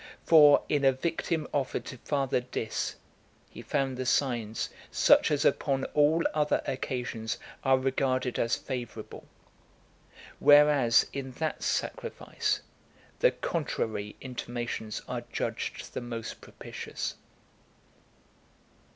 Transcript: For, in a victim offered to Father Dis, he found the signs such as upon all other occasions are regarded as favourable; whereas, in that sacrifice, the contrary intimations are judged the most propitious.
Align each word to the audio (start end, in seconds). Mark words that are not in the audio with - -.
For, 0.25 0.63
in 0.67 0.83
a 0.83 0.93
victim 0.93 1.47
offered 1.53 1.85
to 1.85 1.97
Father 1.99 2.39
Dis, 2.41 2.95
he 3.51 3.61
found 3.61 3.97
the 3.97 4.05
signs 4.07 4.71
such 4.89 5.29
as 5.29 5.45
upon 5.45 5.83
all 5.93 6.23
other 6.33 6.63
occasions 6.65 7.37
are 7.63 7.77
regarded 7.77 8.39
as 8.39 8.55
favourable; 8.55 9.27
whereas, 10.39 11.05
in 11.13 11.33
that 11.33 11.61
sacrifice, 11.61 12.61
the 13.19 13.29
contrary 13.29 14.15
intimations 14.21 15.03
are 15.07 15.21
judged 15.31 15.93
the 15.93 16.01
most 16.01 16.41
propitious. 16.41 17.13